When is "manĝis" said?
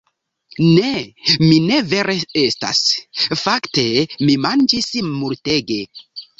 4.49-4.93